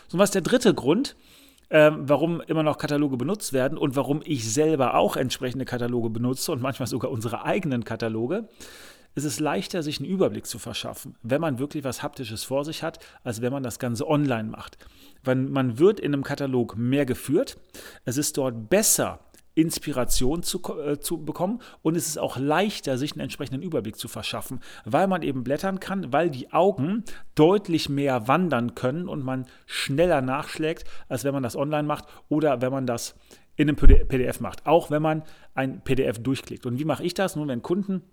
So, 0.09 0.17
was 0.17 0.29
ist 0.29 0.35
der 0.35 0.41
dritte 0.41 0.73
Grund? 0.73 1.15
Ähm, 1.69 2.07
warum 2.07 2.41
immer 2.41 2.63
noch 2.63 2.77
Kataloge 2.77 3.17
benutzt 3.17 3.53
werden 3.53 3.77
und 3.77 3.95
warum 3.95 4.21
ich 4.23 4.51
selber 4.51 4.95
auch 4.95 5.15
entsprechende 5.17 5.65
Kataloge 5.65 6.09
benutze 6.09 6.51
und 6.51 6.61
manchmal 6.61 6.87
sogar 6.87 7.11
unsere 7.11 7.43
eigenen 7.43 7.83
Kataloge, 7.83 8.47
ist 9.15 9.23
es 9.23 9.39
leichter, 9.39 9.81
sich 9.81 9.99
einen 9.99 10.09
Überblick 10.09 10.45
zu 10.45 10.59
verschaffen, 10.59 11.15
wenn 11.23 11.41
man 11.41 11.57
wirklich 11.57 11.83
was 11.83 12.03
Haptisches 12.03 12.43
vor 12.43 12.63
sich 12.63 12.83
hat, 12.83 12.99
als 13.23 13.41
wenn 13.41 13.51
man 13.51 13.63
das 13.63 13.79
Ganze 13.79 14.07
online 14.07 14.49
macht. 14.49 14.77
Weil 15.23 15.35
man 15.37 15.79
wird 15.79 15.99
in 15.99 16.13
einem 16.13 16.23
Katalog 16.23 16.77
mehr 16.77 17.05
geführt, 17.05 17.57
es 18.05 18.17
ist 18.17 18.37
dort 18.37 18.69
besser 18.69 19.19
Inspiration 19.57 20.43
zu, 20.43 20.61
äh, 20.79 20.99
zu 20.99 21.25
bekommen 21.25 21.59
und 21.81 21.95
es 21.95 22.07
ist 22.07 22.19
auch 22.19 22.37
leichter, 22.37 22.97
sich 22.97 23.13
einen 23.13 23.21
entsprechenden 23.21 23.63
Überblick 23.63 23.97
zu 23.97 24.07
verschaffen, 24.07 24.59
weil 24.85 25.07
man 25.07 25.23
eben 25.23 25.43
blättern 25.43 25.79
kann, 25.79 26.13
weil 26.13 26.29
die 26.29 26.53
Augen 26.53 27.03
deutlich 27.33 27.89
mehr 27.89 28.27
wandern 28.27 28.75
können 28.75 29.07
und 29.07 29.25
man 29.25 29.47
schneller 29.65 30.21
nachschlägt, 30.21 30.85
als 31.09 31.23
wenn 31.23 31.33
man 31.33 31.41
das 31.41 31.55
online 31.55 31.87
macht 31.87 32.05
oder 32.29 32.61
wenn 32.61 32.71
man 32.71 32.85
das 32.85 33.15
in 33.55 33.67
einem 33.67 33.75
PDF 33.75 34.39
macht, 34.39 34.67
auch 34.67 34.91
wenn 34.91 35.01
man 35.01 35.23
ein 35.55 35.81
PDF 35.83 36.19
durchklickt. 36.19 36.67
Und 36.67 36.77
wie 36.77 36.85
mache 36.85 37.03
ich 37.03 37.15
das? 37.15 37.35
Nun, 37.35 37.47
wenn 37.47 37.63
Kunden 37.63 38.03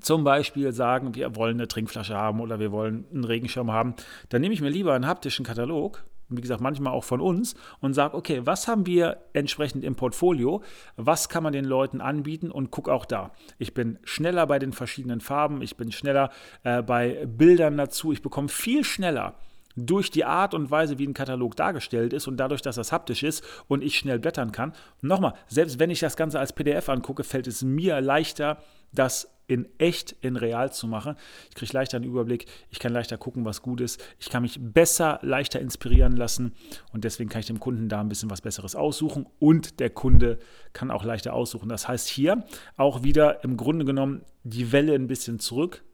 zum 0.00 0.24
Beispiel 0.24 0.72
sagen, 0.72 1.14
wir 1.14 1.36
wollen 1.36 1.56
eine 1.56 1.68
Trinkflasche 1.68 2.16
haben 2.16 2.40
oder 2.40 2.58
wir 2.58 2.72
wollen 2.72 3.04
einen 3.12 3.24
Regenschirm 3.24 3.70
haben, 3.70 3.94
dann 4.30 4.40
nehme 4.40 4.54
ich 4.54 4.62
mir 4.62 4.70
lieber 4.70 4.94
einen 4.94 5.06
haptischen 5.06 5.44
Katalog 5.44 6.02
wie 6.28 6.40
gesagt, 6.40 6.60
manchmal 6.60 6.92
auch 6.92 7.04
von 7.04 7.20
uns 7.20 7.54
und 7.80 7.94
sage, 7.94 8.16
okay, 8.16 8.42
was 8.44 8.68
haben 8.68 8.86
wir 8.86 9.18
entsprechend 9.32 9.84
im 9.84 9.94
Portfolio, 9.94 10.62
was 10.96 11.28
kann 11.28 11.42
man 11.42 11.52
den 11.52 11.64
Leuten 11.64 12.00
anbieten 12.00 12.50
und 12.50 12.70
guck 12.70 12.88
auch 12.88 13.04
da. 13.04 13.32
Ich 13.58 13.74
bin 13.74 13.98
schneller 14.04 14.46
bei 14.46 14.58
den 14.58 14.72
verschiedenen 14.72 15.20
Farben, 15.20 15.62
ich 15.62 15.76
bin 15.76 15.92
schneller 15.92 16.30
äh, 16.64 16.82
bei 16.82 17.26
Bildern 17.26 17.76
dazu, 17.76 18.12
ich 18.12 18.22
bekomme 18.22 18.48
viel 18.48 18.84
schneller 18.84 19.34
durch 19.76 20.10
die 20.10 20.24
Art 20.24 20.54
und 20.54 20.70
Weise, 20.70 20.98
wie 20.98 21.06
ein 21.06 21.14
Katalog 21.14 21.56
dargestellt 21.56 22.12
ist 22.12 22.26
und 22.26 22.36
dadurch, 22.36 22.62
dass 22.62 22.76
das 22.76 22.92
haptisch 22.92 23.22
ist 23.22 23.44
und 23.68 23.82
ich 23.82 23.98
schnell 23.98 24.18
blättern 24.18 24.52
kann. 24.52 24.72
Nochmal, 25.00 25.34
selbst 25.48 25.78
wenn 25.78 25.90
ich 25.90 26.00
das 26.00 26.16
Ganze 26.16 26.38
als 26.38 26.52
PDF 26.52 26.88
angucke, 26.88 27.24
fällt 27.24 27.46
es 27.46 27.62
mir 27.62 28.00
leichter, 28.00 28.58
das 28.92 29.30
in 29.52 29.68
echt, 29.76 30.16
in 30.22 30.36
real 30.36 30.72
zu 30.72 30.86
machen. 30.86 31.14
Ich 31.50 31.54
kriege 31.54 31.72
leichter 31.74 31.98
einen 31.98 32.06
Überblick, 32.06 32.46
ich 32.70 32.78
kann 32.78 32.92
leichter 32.92 33.18
gucken, 33.18 33.44
was 33.44 33.60
gut 33.60 33.82
ist, 33.82 34.02
ich 34.18 34.30
kann 34.30 34.42
mich 34.42 34.58
besser, 34.60 35.18
leichter 35.20 35.60
inspirieren 35.60 36.16
lassen 36.16 36.54
und 36.92 37.04
deswegen 37.04 37.28
kann 37.28 37.40
ich 37.40 37.46
dem 37.46 37.60
Kunden 37.60 37.90
da 37.90 38.00
ein 38.00 38.08
bisschen 38.08 38.30
was 38.30 38.40
Besseres 38.40 38.74
aussuchen 38.74 39.26
und 39.38 39.78
der 39.78 39.90
Kunde 39.90 40.38
kann 40.72 40.90
auch 40.90 41.04
leichter 41.04 41.34
aussuchen. 41.34 41.68
Das 41.68 41.86
heißt 41.86 42.08
hier 42.08 42.44
auch 42.76 43.02
wieder 43.02 43.44
im 43.44 43.58
Grunde 43.58 43.84
genommen 43.84 44.22
die 44.42 44.72
Welle 44.72 44.94
ein 44.94 45.06
bisschen 45.06 45.38
zurück 45.38 45.84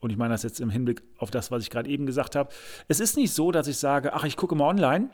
und 0.00 0.10
ich 0.10 0.18
meine 0.18 0.34
das 0.34 0.42
jetzt 0.42 0.60
im 0.60 0.68
Hinblick 0.68 1.02
auf 1.16 1.30
das, 1.30 1.50
was 1.50 1.62
ich 1.62 1.70
gerade 1.70 1.88
eben 1.88 2.04
gesagt 2.04 2.36
habe, 2.36 2.50
es 2.88 3.00
ist 3.00 3.16
nicht 3.16 3.32
so, 3.32 3.50
dass 3.50 3.66
ich 3.66 3.78
sage, 3.78 4.12
ach, 4.12 4.24
ich 4.24 4.36
gucke 4.36 4.54
mal 4.54 4.68
online 4.68 5.08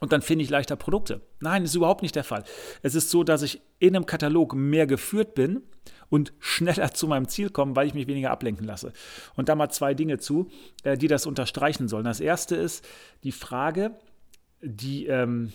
und 0.00 0.12
dann 0.12 0.22
finde 0.22 0.44
ich 0.44 0.50
leichter 0.50 0.76
Produkte. 0.76 1.22
Nein, 1.40 1.64
ist 1.64 1.74
überhaupt 1.74 2.02
nicht 2.02 2.16
der 2.16 2.24
Fall. 2.24 2.44
Es 2.82 2.94
ist 2.94 3.10
so, 3.10 3.24
dass 3.24 3.42
ich 3.42 3.62
in 3.78 3.94
einem 3.94 4.06
Katalog 4.06 4.54
mehr 4.54 4.86
geführt 4.86 5.34
bin 5.34 5.62
und 6.08 6.32
schneller 6.40 6.92
zu 6.92 7.06
meinem 7.06 7.28
Ziel 7.28 7.50
komme, 7.50 7.76
weil 7.76 7.86
ich 7.86 7.94
mich 7.94 8.06
weniger 8.06 8.30
ablenken 8.30 8.66
lasse. 8.66 8.92
Und 9.36 9.48
da 9.48 9.54
mal 9.54 9.70
zwei 9.70 9.94
Dinge 9.94 10.18
zu, 10.18 10.50
äh, 10.82 10.98
die 10.98 11.08
das 11.08 11.26
unterstreichen 11.26 11.88
sollen. 11.88 12.04
Das 12.04 12.20
erste 12.20 12.56
ist 12.56 12.86
die 13.22 13.32
Frage, 13.32 13.96
die 14.60 15.06
ähm, 15.06 15.52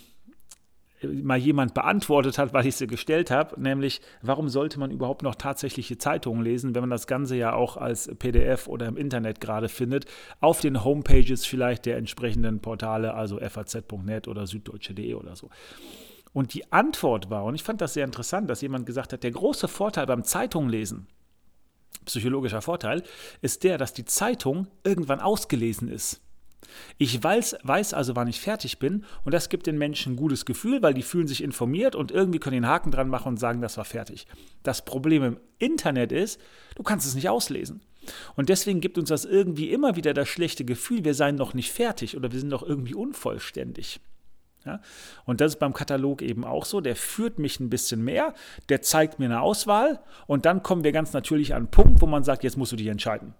mal 1.03 1.37
jemand 1.37 1.73
beantwortet 1.73 2.37
hat, 2.37 2.53
weil 2.53 2.65
ich 2.65 2.75
sie 2.75 2.87
gestellt 2.87 3.31
habe, 3.31 3.59
nämlich 3.59 4.01
warum 4.21 4.49
sollte 4.49 4.79
man 4.79 4.91
überhaupt 4.91 5.23
noch 5.23 5.35
tatsächliche 5.35 5.97
Zeitungen 5.97 6.43
lesen, 6.43 6.75
wenn 6.75 6.81
man 6.81 6.89
das 6.89 7.07
Ganze 7.07 7.35
ja 7.35 7.53
auch 7.53 7.77
als 7.77 8.09
PDF 8.19 8.67
oder 8.67 8.87
im 8.87 8.97
Internet 8.97 9.39
gerade 9.39 9.69
findet, 9.69 10.05
auf 10.39 10.61
den 10.61 10.83
Homepages 10.83 11.45
vielleicht 11.45 11.85
der 11.85 11.97
entsprechenden 11.97 12.59
Portale, 12.59 13.13
also 13.13 13.39
faz.net 13.39 14.27
oder 14.27 14.47
süddeutsche.de 14.47 15.13
oder 15.13 15.35
so. 15.35 15.49
Und 16.31 16.53
die 16.53 16.71
Antwort 16.71 17.29
war, 17.29 17.43
und 17.45 17.55
ich 17.55 17.63
fand 17.63 17.81
das 17.81 17.93
sehr 17.93 18.05
interessant, 18.05 18.49
dass 18.49 18.61
jemand 18.61 18.85
gesagt 18.85 19.13
hat, 19.13 19.23
der 19.23 19.31
große 19.31 19.67
Vorteil 19.67 20.05
beim 20.05 20.23
Zeitunglesen, 20.23 21.07
psychologischer 22.05 22.61
Vorteil, 22.61 23.03
ist 23.41 23.63
der, 23.63 23.77
dass 23.77 23.93
die 23.93 24.05
Zeitung 24.05 24.67
irgendwann 24.83 25.19
ausgelesen 25.19 25.87
ist. 25.87 26.21
Ich 26.97 27.21
weiß, 27.21 27.57
weiß 27.63 27.93
also, 27.93 28.15
wann 28.15 28.27
ich 28.27 28.41
fertig 28.41 28.79
bin 28.79 29.05
und 29.23 29.33
das 29.33 29.49
gibt 29.49 29.67
den 29.67 29.77
Menschen 29.77 30.13
ein 30.13 30.17
gutes 30.17 30.45
Gefühl, 30.45 30.81
weil 30.81 30.93
die 30.93 31.01
fühlen 31.01 31.27
sich 31.27 31.43
informiert 31.43 31.95
und 31.95 32.11
irgendwie 32.11 32.39
können 32.39 32.55
den 32.55 32.67
Haken 32.67 32.91
dran 32.91 33.09
machen 33.09 33.29
und 33.29 33.37
sagen, 33.37 33.61
das 33.61 33.77
war 33.77 33.85
fertig. 33.85 34.27
Das 34.63 34.83
Problem 34.83 35.23
im 35.23 35.39
Internet 35.57 36.11
ist, 36.11 36.39
du 36.75 36.83
kannst 36.83 37.07
es 37.07 37.15
nicht 37.15 37.29
auslesen. 37.29 37.81
Und 38.35 38.49
deswegen 38.49 38.81
gibt 38.81 38.97
uns 38.97 39.09
das 39.09 39.25
irgendwie 39.25 39.69
immer 39.69 39.95
wieder 39.95 40.13
das 40.13 40.27
schlechte 40.27 40.65
Gefühl, 40.65 41.05
wir 41.05 41.13
seien 41.13 41.35
noch 41.35 41.53
nicht 41.53 41.71
fertig 41.71 42.17
oder 42.17 42.31
wir 42.31 42.39
sind 42.39 42.49
noch 42.49 42.63
irgendwie 42.63 42.95
unvollständig. 42.95 43.99
Ja? 44.65 44.81
Und 45.25 45.41
das 45.41 45.53
ist 45.53 45.59
beim 45.59 45.73
Katalog 45.73 46.21
eben 46.21 46.43
auch 46.43 46.65
so. 46.65 46.81
Der 46.81 46.95
führt 46.95 47.39
mich 47.39 47.59
ein 47.59 47.69
bisschen 47.69 48.03
mehr, 48.03 48.33
der 48.69 48.81
zeigt 48.81 49.19
mir 49.19 49.25
eine 49.25 49.41
Auswahl 49.41 49.99
und 50.27 50.45
dann 50.45 50.63
kommen 50.63 50.83
wir 50.83 50.91
ganz 50.91 51.13
natürlich 51.13 51.53
an 51.53 51.57
einen 51.57 51.71
Punkt, 51.71 52.01
wo 52.01 52.05
man 52.05 52.23
sagt, 52.23 52.43
jetzt 52.43 52.57
musst 52.57 52.71
du 52.71 52.75
dich 52.75 52.87
entscheiden. 52.87 53.33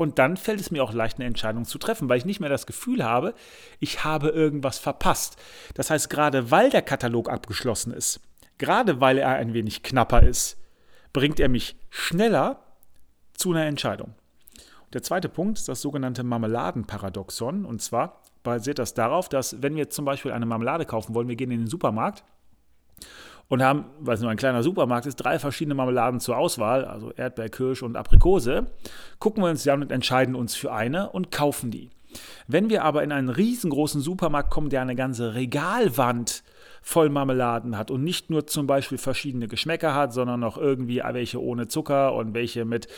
Und 0.00 0.18
dann 0.18 0.38
fällt 0.38 0.62
es 0.62 0.70
mir 0.70 0.82
auch 0.82 0.94
leicht, 0.94 1.18
eine 1.18 1.26
Entscheidung 1.26 1.66
zu 1.66 1.76
treffen, 1.76 2.08
weil 2.08 2.16
ich 2.16 2.24
nicht 2.24 2.40
mehr 2.40 2.48
das 2.48 2.64
Gefühl 2.64 3.04
habe, 3.04 3.34
ich 3.80 4.02
habe 4.02 4.30
irgendwas 4.30 4.78
verpasst. 4.78 5.36
Das 5.74 5.90
heißt, 5.90 6.08
gerade 6.08 6.50
weil 6.50 6.70
der 6.70 6.80
Katalog 6.80 7.28
abgeschlossen 7.28 7.92
ist, 7.92 8.18
gerade 8.56 9.02
weil 9.02 9.18
er 9.18 9.28
ein 9.28 9.52
wenig 9.52 9.82
knapper 9.82 10.22
ist, 10.22 10.56
bringt 11.12 11.38
er 11.38 11.50
mich 11.50 11.76
schneller 11.90 12.62
zu 13.34 13.50
einer 13.50 13.66
Entscheidung. 13.66 14.14
Und 14.84 14.94
der 14.94 15.02
zweite 15.02 15.28
Punkt 15.28 15.58
ist 15.58 15.68
das 15.68 15.82
sogenannte 15.82 16.22
Marmeladenparadoxon. 16.22 17.66
Und 17.66 17.82
zwar 17.82 18.22
basiert 18.42 18.78
das 18.78 18.94
darauf, 18.94 19.28
dass 19.28 19.60
wenn 19.60 19.76
wir 19.76 19.90
zum 19.90 20.06
Beispiel 20.06 20.32
eine 20.32 20.46
Marmelade 20.46 20.86
kaufen 20.86 21.14
wollen, 21.14 21.28
wir 21.28 21.36
gehen 21.36 21.50
in 21.50 21.60
den 21.60 21.68
Supermarkt 21.68 22.24
und 23.50 23.62
haben, 23.64 23.86
weil 23.98 24.14
es 24.14 24.20
nur 24.20 24.30
ein 24.30 24.36
kleiner 24.36 24.62
Supermarkt 24.62 25.06
ist, 25.06 25.16
drei 25.16 25.38
verschiedene 25.40 25.74
Marmeladen 25.74 26.20
zur 26.20 26.38
Auswahl, 26.38 26.84
also 26.84 27.10
Erdbeer, 27.10 27.48
Kirsch 27.48 27.82
und 27.82 27.96
Aprikose, 27.96 28.66
gucken 29.18 29.42
wir 29.42 29.50
uns 29.50 29.64
die 29.64 29.70
an 29.72 29.82
und 29.82 29.90
entscheiden 29.90 30.36
uns 30.36 30.54
für 30.54 30.72
eine 30.72 31.10
und 31.10 31.32
kaufen 31.32 31.72
die. 31.72 31.90
Wenn 32.46 32.70
wir 32.70 32.84
aber 32.84 33.02
in 33.02 33.12
einen 33.12 33.28
riesengroßen 33.28 34.00
Supermarkt 34.00 34.50
kommen, 34.50 34.70
der 34.70 34.82
eine 34.82 34.96
ganze 34.96 35.34
Regalwand 35.34 36.42
voll 36.82 37.10
Marmeladen 37.10 37.76
hat 37.76 37.90
und 37.90 38.02
nicht 38.02 38.30
nur 38.30 38.46
zum 38.46 38.66
Beispiel 38.66 38.98
verschiedene 38.98 39.48
Geschmäcker 39.48 39.94
hat, 39.94 40.12
sondern 40.12 40.42
auch 40.44 40.56
irgendwie 40.56 41.02
welche 41.12 41.42
ohne 41.42 41.68
Zucker 41.68 42.14
und 42.14 42.34
welche 42.34 42.64
mit 42.64 42.88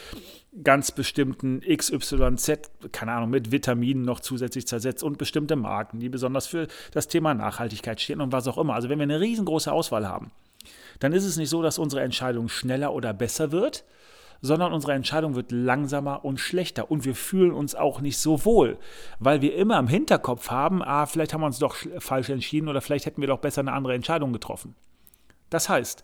ganz 0.63 0.93
bestimmten 0.93 1.61
XYZ, 1.61 2.71
keine 2.93 3.13
Ahnung, 3.13 3.31
mit 3.31 3.51
Vitaminen 3.51 4.05
noch 4.05 4.21
zusätzlich 4.21 4.67
zersetzt 4.67 5.03
und 5.03 5.19
bestimmte 5.19 5.57
Marken, 5.57 5.99
die 5.99 6.09
besonders 6.09 6.47
für 6.47 6.69
das 6.93 7.09
Thema 7.09 7.35
Nachhaltigkeit 7.35 8.01
stehen 8.01 8.21
und 8.21 8.33
was 8.33 8.47
auch 8.47 8.59
immer. 8.59 8.75
Also 8.75 8.89
wenn 8.89 8.99
wir 8.99 9.05
eine 9.05 9.21
riesengroße 9.21 9.73
Auswahl 9.73 10.07
haben, 10.07 10.31
dann 11.01 11.13
ist 11.13 11.25
es 11.25 11.37
nicht 11.37 11.49
so, 11.49 11.63
dass 11.63 11.79
unsere 11.79 12.03
Entscheidung 12.03 12.49
schneller 12.49 12.93
oder 12.93 13.13
besser 13.13 13.51
wird, 13.51 13.85
sondern 14.43 14.73
unsere 14.73 14.93
Entscheidung 14.93 15.37
wird 15.37 15.53
langsamer 15.53 16.25
und 16.25 16.39
schlechter 16.39 16.91
und 16.91 17.05
wir 17.05 17.15
fühlen 17.15 17.53
uns 17.53 17.75
auch 17.75 18.01
nicht 18.01 18.19
so 18.19 18.45
wohl, 18.45 18.77
weil 19.21 19.41
wir 19.41 19.55
immer 19.55 19.79
im 19.79 19.87
Hinterkopf 19.87 20.51
haben, 20.51 20.83
ah, 20.83 21.07
vielleicht 21.07 21.33
haben 21.33 21.41
wir 21.41 21.47
uns 21.47 21.61
doch 21.61 21.77
falsch 21.99 22.29
entschieden 22.29 22.69
oder 22.69 22.81
vielleicht 22.81 23.07
hätten 23.07 23.21
wir 23.21 23.29
doch 23.29 23.39
besser 23.39 23.61
eine 23.61 23.73
andere 23.73 23.95
Entscheidung 23.95 24.33
getroffen. 24.33 24.75
Das 25.49 25.69
heißt, 25.69 26.03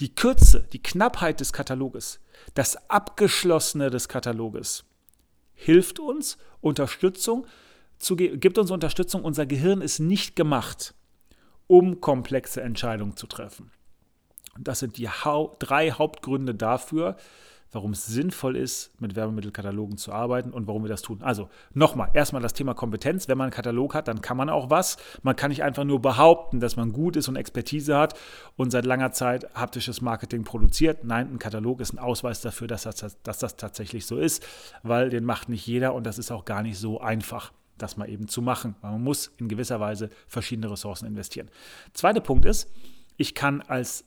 die 0.00 0.14
Kürze, 0.14 0.68
die 0.72 0.82
Knappheit 0.82 1.40
des 1.40 1.52
Kataloges, 1.52 2.20
das 2.54 2.90
Abgeschlossene 2.90 3.88
des 3.90 4.08
Kataloges 4.08 4.84
hilft 5.54 5.98
uns 5.98 6.36
Unterstützung, 6.60 7.46
zu, 7.98 8.16
gibt 8.16 8.58
uns 8.58 8.70
Unterstützung. 8.70 9.22
Unser 9.22 9.46
Gehirn 9.46 9.80
ist 9.80 10.00
nicht 10.00 10.34
gemacht, 10.36 10.94
um 11.68 12.00
komplexe 12.00 12.60
Entscheidungen 12.60 13.16
zu 13.16 13.26
treffen. 13.26 13.70
Das 14.58 14.80
sind 14.80 14.98
die 14.98 15.08
Hau 15.08 15.56
drei 15.58 15.92
Hauptgründe 15.92 16.54
dafür, 16.54 17.16
warum 17.72 17.92
es 17.92 18.06
sinnvoll 18.06 18.56
ist, 18.56 18.92
mit 19.00 19.16
Werbemittelkatalogen 19.16 19.96
zu 19.96 20.12
arbeiten 20.12 20.50
und 20.52 20.66
warum 20.66 20.84
wir 20.84 20.88
das 20.88 21.02
tun. 21.02 21.22
Also 21.22 21.48
nochmal, 21.72 22.10
erstmal 22.12 22.42
das 22.42 22.52
Thema 22.52 22.74
Kompetenz. 22.74 23.28
Wenn 23.28 23.38
man 23.38 23.46
einen 23.46 23.52
Katalog 23.52 23.94
hat, 23.94 24.08
dann 24.08 24.20
kann 24.20 24.36
man 24.36 24.50
auch 24.50 24.70
was. 24.70 24.98
Man 25.22 25.34
kann 25.36 25.48
nicht 25.48 25.62
einfach 25.62 25.84
nur 25.84 26.00
behaupten, 26.00 26.60
dass 26.60 26.76
man 26.76 26.92
gut 26.92 27.16
ist 27.16 27.28
und 27.28 27.36
Expertise 27.36 27.96
hat 27.96 28.14
und 28.56 28.70
seit 28.70 28.84
langer 28.84 29.12
Zeit 29.12 29.52
haptisches 29.54 30.02
Marketing 30.02 30.44
produziert. 30.44 31.04
Nein, 31.04 31.32
ein 31.32 31.38
Katalog 31.38 31.80
ist 31.80 31.94
ein 31.94 31.98
Ausweis 31.98 32.42
dafür, 32.42 32.68
dass 32.68 32.82
das, 32.82 33.16
dass 33.22 33.38
das 33.38 33.56
tatsächlich 33.56 34.06
so 34.06 34.18
ist, 34.18 34.46
weil 34.82 35.08
den 35.08 35.24
macht 35.24 35.48
nicht 35.48 35.66
jeder 35.66 35.94
und 35.94 36.04
das 36.04 36.18
ist 36.18 36.30
auch 36.30 36.44
gar 36.44 36.62
nicht 36.62 36.78
so 36.78 37.00
einfach 37.00 37.52
das 37.78 37.96
mal 37.96 38.08
eben 38.08 38.28
zu 38.28 38.42
machen. 38.42 38.76
Man 38.82 39.02
muss 39.02 39.32
in 39.38 39.48
gewisser 39.48 39.80
Weise 39.80 40.10
verschiedene 40.28 40.70
Ressourcen 40.70 41.06
investieren. 41.06 41.48
Zweiter 41.94 42.20
Punkt 42.20 42.44
ist, 42.44 42.70
ich 43.16 43.34
kann 43.34 43.60
als 43.62 44.04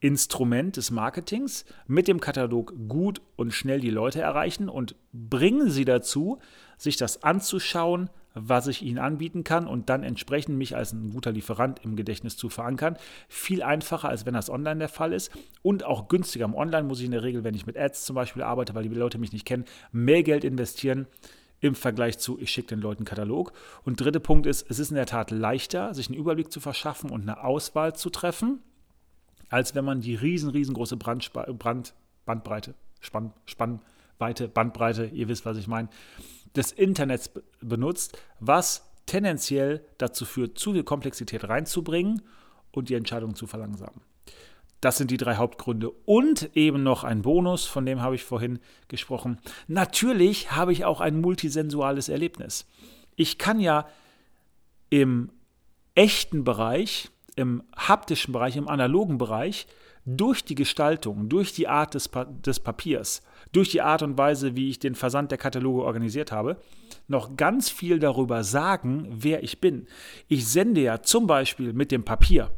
Instrument 0.00 0.76
des 0.76 0.90
Marketings 0.90 1.64
mit 1.86 2.08
dem 2.08 2.20
Katalog 2.20 2.74
gut 2.88 3.22
und 3.36 3.52
schnell 3.52 3.80
die 3.80 3.90
Leute 3.90 4.20
erreichen 4.20 4.68
und 4.68 4.94
bringen 5.12 5.70
sie 5.70 5.84
dazu, 5.84 6.38
sich 6.76 6.96
das 6.96 7.22
anzuschauen, 7.22 8.10
was 8.34 8.66
ich 8.66 8.82
ihnen 8.82 8.98
anbieten 8.98 9.44
kann 9.44 9.66
und 9.66 9.88
dann 9.88 10.02
entsprechend 10.02 10.58
mich 10.58 10.76
als 10.76 10.92
ein 10.92 11.10
guter 11.10 11.32
Lieferant 11.32 11.82
im 11.82 11.96
Gedächtnis 11.96 12.36
zu 12.36 12.50
verankern. 12.50 12.98
Viel 13.28 13.62
einfacher, 13.62 14.10
als 14.10 14.26
wenn 14.26 14.34
das 14.34 14.50
online 14.50 14.78
der 14.78 14.90
Fall 14.90 15.14
ist 15.14 15.32
und 15.62 15.84
auch 15.84 16.08
günstiger. 16.08 16.44
Im 16.44 16.54
Online 16.54 16.86
muss 16.86 16.98
ich 16.98 17.06
in 17.06 17.12
der 17.12 17.22
Regel, 17.22 17.44
wenn 17.44 17.54
ich 17.54 17.66
mit 17.66 17.78
Ads 17.78 18.04
zum 18.04 18.14
Beispiel 18.14 18.42
arbeite, 18.42 18.74
weil 18.74 18.82
die 18.82 18.90
Leute 18.90 19.16
mich 19.16 19.32
nicht 19.32 19.46
kennen, 19.46 19.64
mehr 19.90 20.22
Geld 20.22 20.44
investieren 20.44 21.06
im 21.60 21.74
Vergleich 21.74 22.18
zu, 22.18 22.38
ich 22.38 22.50
schicke 22.50 22.68
den 22.68 22.80
Leuten 22.80 23.00
einen 23.00 23.06
Katalog. 23.06 23.54
Und 23.84 23.98
dritter 23.98 24.20
Punkt 24.20 24.44
ist, 24.44 24.70
es 24.70 24.78
ist 24.78 24.90
in 24.90 24.96
der 24.96 25.06
Tat 25.06 25.30
leichter, 25.30 25.94
sich 25.94 26.08
einen 26.08 26.18
Überblick 26.18 26.52
zu 26.52 26.60
verschaffen 26.60 27.08
und 27.08 27.22
eine 27.22 27.42
Auswahl 27.42 27.96
zu 27.96 28.10
treffen 28.10 28.60
als 29.48 29.74
wenn 29.74 29.84
man 29.84 30.00
die 30.00 30.14
riesen, 30.14 30.50
riesengroße 30.50 30.96
Brand, 30.96 31.32
Brand, 31.32 31.94
Bandbreite, 32.24 32.74
Spann, 33.00 33.32
Spannweite, 33.46 34.48
Bandbreite, 34.48 35.06
ihr 35.06 35.28
wisst, 35.28 35.46
was 35.46 35.56
ich 35.56 35.68
meine, 35.68 35.88
des 36.54 36.72
Internets 36.72 37.30
benutzt, 37.60 38.18
was 38.40 38.90
tendenziell 39.06 39.84
dazu 39.98 40.24
führt, 40.24 40.58
zu 40.58 40.72
viel 40.72 40.84
Komplexität 40.84 41.48
reinzubringen 41.48 42.22
und 42.72 42.88
die 42.88 42.94
Entscheidung 42.94 43.34
zu 43.34 43.46
verlangsamen. 43.46 44.00
Das 44.80 44.98
sind 44.98 45.10
die 45.10 45.16
drei 45.16 45.36
Hauptgründe. 45.36 45.90
Und 46.04 46.50
eben 46.54 46.82
noch 46.82 47.02
ein 47.02 47.22
Bonus, 47.22 47.64
von 47.64 47.86
dem 47.86 48.02
habe 48.02 48.14
ich 48.14 48.24
vorhin 48.24 48.58
gesprochen. 48.88 49.38
Natürlich 49.68 50.52
habe 50.52 50.72
ich 50.72 50.84
auch 50.84 51.00
ein 51.00 51.20
multisensuales 51.20 52.08
Erlebnis. 52.08 52.66
Ich 53.14 53.38
kann 53.38 53.58
ja 53.58 53.88
im 54.90 55.30
echten 55.94 56.44
Bereich 56.44 57.10
im 57.36 57.62
haptischen 57.76 58.32
Bereich, 58.32 58.56
im 58.56 58.68
analogen 58.68 59.18
Bereich, 59.18 59.66
durch 60.06 60.44
die 60.44 60.54
Gestaltung, 60.54 61.28
durch 61.28 61.52
die 61.52 61.68
Art 61.68 61.94
des, 61.94 62.08
pa 62.08 62.24
des 62.24 62.60
Papiers, 62.60 63.22
durch 63.52 63.70
die 63.70 63.82
Art 63.82 64.02
und 64.02 64.16
Weise, 64.16 64.54
wie 64.54 64.70
ich 64.70 64.78
den 64.78 64.94
Versand 64.94 65.30
der 65.32 65.38
Kataloge 65.38 65.82
organisiert 65.82 66.30
habe, 66.32 66.58
noch 67.08 67.36
ganz 67.36 67.68
viel 67.68 67.98
darüber 67.98 68.44
sagen, 68.44 69.08
wer 69.10 69.42
ich 69.42 69.60
bin. 69.60 69.86
Ich 70.28 70.46
sende 70.46 70.80
ja 70.80 71.02
zum 71.02 71.26
Beispiel 71.26 71.72
mit 71.72 71.90
dem 71.90 72.04
Papier, 72.04 72.52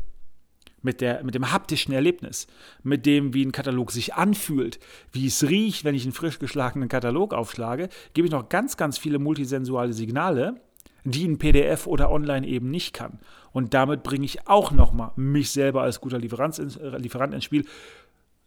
mit, 0.82 1.00
der, 1.00 1.24
mit 1.24 1.34
dem 1.34 1.50
haptischen 1.50 1.94
Erlebnis, 1.94 2.46
mit 2.82 3.06
dem, 3.06 3.32
wie 3.32 3.44
ein 3.44 3.52
Katalog 3.52 3.92
sich 3.92 4.14
anfühlt, 4.14 4.78
wie 5.12 5.26
es 5.26 5.48
riecht, 5.48 5.84
wenn 5.84 5.94
ich 5.94 6.04
einen 6.04 6.12
frisch 6.12 6.38
geschlagenen 6.38 6.90
Katalog 6.90 7.32
aufschlage, 7.32 7.88
gebe 8.12 8.26
ich 8.26 8.32
noch 8.32 8.50
ganz, 8.50 8.76
ganz 8.76 8.98
viele 8.98 9.18
multisensuale 9.18 9.94
Signale, 9.94 10.60
die 11.04 11.26
ein 11.26 11.38
PDF 11.38 11.86
oder 11.86 12.10
online 12.10 12.46
eben 12.46 12.70
nicht 12.70 12.92
kann. 12.92 13.18
Und 13.52 13.74
damit 13.74 14.02
bringe 14.02 14.24
ich 14.24 14.48
auch 14.48 14.72
nochmal 14.72 15.12
mich 15.16 15.50
selber 15.50 15.82
als 15.82 16.00
guter 16.00 16.18
Lieferant 16.18 16.58
ins, 16.58 16.76
äh, 16.76 16.96
Lieferant 16.98 17.34
ins 17.34 17.44
Spiel. 17.44 17.64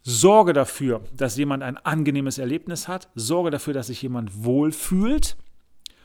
Sorge 0.02 0.52
dafür, 0.52 1.02
dass 1.16 1.36
jemand 1.36 1.62
ein 1.62 1.76
angenehmes 1.76 2.38
Erlebnis 2.38 2.88
hat. 2.88 3.08
Sorge 3.14 3.50
dafür, 3.50 3.72
dass 3.72 3.86
sich 3.86 4.02
jemand 4.02 4.44
wohlfühlt 4.44 5.36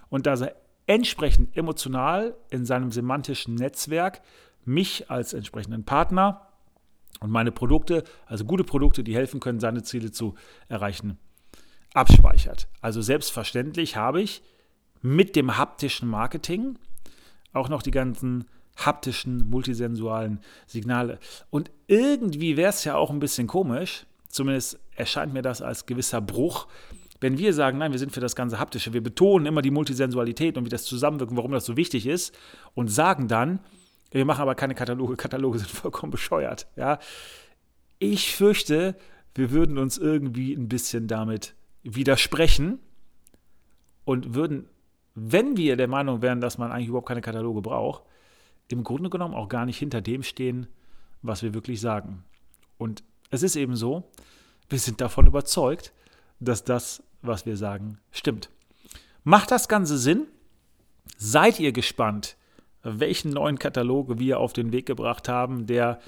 und 0.09 0.25
dass 0.27 0.41
er 0.41 0.55
entsprechend 0.85 1.55
emotional 1.57 2.35
in 2.49 2.65
seinem 2.65 2.91
semantischen 2.91 3.55
Netzwerk 3.55 4.21
mich 4.65 5.09
als 5.09 5.33
entsprechenden 5.33 5.83
Partner 5.83 6.47
und 7.19 7.31
meine 7.31 7.51
Produkte, 7.51 8.03
also 8.25 8.45
gute 8.45 8.63
Produkte, 8.63 9.03
die 9.03 9.15
helfen 9.15 9.39
können, 9.39 9.59
seine 9.59 9.83
Ziele 9.83 10.11
zu 10.11 10.35
erreichen, 10.69 11.17
abspeichert. 11.93 12.67
Also 12.81 13.01
selbstverständlich 13.01 13.95
habe 13.95 14.21
ich 14.21 14.43
mit 15.07 15.35
dem 15.35 15.57
haptischen 15.57 16.09
Marketing 16.09 16.77
auch 17.53 17.69
noch 17.69 17.81
die 17.81 17.91
ganzen 17.91 18.45
haptischen, 18.75 19.49
multisensualen 19.49 20.41
Signale. 20.67 21.19
Und 21.49 21.71
irgendwie 21.87 22.57
wäre 22.57 22.69
es 22.69 22.83
ja 22.83 22.95
auch 22.95 23.09
ein 23.09 23.19
bisschen 23.19 23.47
komisch, 23.47 24.05
zumindest 24.29 24.79
erscheint 24.95 25.33
mir 25.33 25.41
das 25.41 25.61
als 25.61 25.85
gewisser 25.85 26.21
Bruch, 26.21 26.67
wenn 27.19 27.39
wir 27.39 27.53
sagen, 27.53 27.79
nein, 27.79 27.91
wir 27.91 27.99
sind 27.99 28.11
für 28.11 28.19
das 28.19 28.35
ganze 28.35 28.59
Haptische, 28.59 28.93
wir 28.93 29.01
betonen 29.01 29.47
immer 29.47 29.63
die 29.63 29.71
Multisensualität 29.71 30.55
und 30.57 30.65
wie 30.65 30.69
das 30.69 30.83
Zusammenwirken, 30.83 31.35
warum 31.35 31.51
das 31.51 31.65
so 31.65 31.75
wichtig 31.75 32.05
ist 32.05 32.37
und 32.75 32.89
sagen 32.89 33.27
dann, 33.27 33.59
wir 34.11 34.25
machen 34.25 34.41
aber 34.41 34.53
keine 34.53 34.75
Kataloge, 34.75 35.15
Kataloge 35.15 35.57
sind 35.59 35.71
vollkommen 35.71 36.11
bescheuert. 36.11 36.67
Ja? 36.75 36.99
Ich 37.97 38.35
fürchte, 38.35 38.95
wir 39.33 39.51
würden 39.51 39.79
uns 39.79 39.97
irgendwie 39.97 40.53
ein 40.53 40.69
bisschen 40.69 41.07
damit 41.07 41.55
widersprechen 41.81 42.79
und 44.05 44.35
würden, 44.35 44.69
wenn 45.19 45.57
wir 45.57 45.77
der 45.77 45.87
Meinung 45.87 46.21
wären, 46.21 46.41
dass 46.41 46.59
man 46.59 46.71
eigentlich 46.71 46.89
überhaupt 46.89 47.07
keine 47.07 47.21
Kataloge 47.21 47.61
braucht, 47.61 48.03
im 48.67 48.83
Grunde 48.83 49.09
genommen 49.09 49.33
auch 49.33 49.49
gar 49.49 49.65
nicht 49.65 49.79
hinter 49.79 49.99
dem 49.99 50.21
stehen, 50.21 50.67
was 51.23 51.41
wir 51.41 51.55
wirklich 51.55 51.81
sagen. 51.81 52.23
Und 52.77 53.03
es 53.31 53.41
ist 53.41 53.55
eben 53.55 53.75
so, 53.75 54.03
wir 54.69 54.77
sind 54.77 55.01
davon 55.01 55.25
überzeugt, 55.25 55.91
dass 56.39 56.63
das, 56.63 57.01
was 57.23 57.47
wir 57.47 57.57
sagen, 57.57 57.97
stimmt. 58.11 58.51
Macht 59.23 59.49
das 59.49 59.67
Ganze 59.67 59.97
Sinn? 59.97 60.27
Seid 61.17 61.59
ihr 61.59 61.71
gespannt, 61.71 62.37
welchen 62.83 63.31
neuen 63.31 63.57
Katalog 63.57 64.19
wir 64.19 64.39
auf 64.39 64.53
den 64.53 64.71
Weg 64.71 64.85
gebracht 64.85 65.27
haben, 65.27 65.65
der 65.65 65.99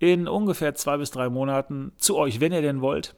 in 0.00 0.26
ungefähr 0.26 0.74
zwei 0.74 0.96
bis 0.96 1.12
drei 1.12 1.28
Monaten 1.28 1.92
zu 1.98 2.16
euch, 2.16 2.40
wenn 2.40 2.52
ihr 2.52 2.62
denn 2.62 2.80
wollt, 2.80 3.14